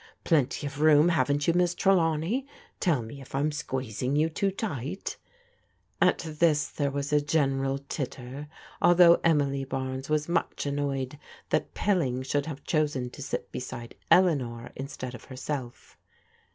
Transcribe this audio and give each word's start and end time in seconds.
Plenty 0.23 0.65
of 0.65 0.81
room, 0.81 1.09
haven't 1.09 1.47
you. 1.47 1.53
Miss 1.53 1.75
Trelawney? 1.75 2.47
Tell 2.79 3.03
me 3.03 3.21
if 3.21 3.33
Fm 3.33 3.53
squeezing 3.53 4.15
you 4.15 4.29
too 4.29 4.49
tight'* 4.49 5.17
At 6.01 6.17
this 6.39 6.69
there 6.69 6.89
was 6.89 7.13
a 7.13 7.21
general 7.21 7.77
titter, 7.77 8.47
although 8.81 9.21
Emily 9.23 9.63
Barnes 9.63 10.09
was 10.09 10.27
much 10.27 10.65
annoyed 10.65 11.19
that 11.51 11.75
Pilling 11.75 12.23
should 12.23 12.47
have 12.47 12.63
chosen 12.63 13.11
to 13.11 13.21
sit 13.21 13.51
beside 13.51 13.93
Eleanor 14.09 14.71
instead 14.75 15.13
of 15.13 15.25
herself. 15.25 15.99